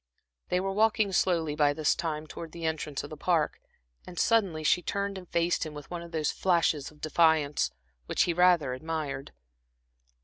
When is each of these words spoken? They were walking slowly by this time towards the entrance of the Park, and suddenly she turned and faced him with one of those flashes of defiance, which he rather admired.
They 0.49 0.59
were 0.59 0.71
walking 0.73 1.11
slowly 1.13 1.55
by 1.55 1.73
this 1.73 1.93
time 1.93 2.25
towards 2.25 2.53
the 2.53 2.65
entrance 2.65 3.03
of 3.03 3.11
the 3.11 3.17
Park, 3.17 3.61
and 4.07 4.17
suddenly 4.17 4.63
she 4.63 4.81
turned 4.81 5.15
and 5.15 5.29
faced 5.29 5.63
him 5.63 5.75
with 5.75 5.91
one 5.91 6.01
of 6.01 6.11
those 6.11 6.31
flashes 6.31 6.89
of 6.89 7.01
defiance, 7.01 7.69
which 8.07 8.23
he 8.23 8.33
rather 8.33 8.73
admired. 8.73 9.31